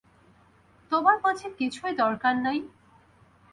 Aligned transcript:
তোমার 0.91 1.15
বুঝি 1.23 1.47
কিছুই 1.59 1.93
দরকার 1.95 2.33
নাই? 2.37 2.59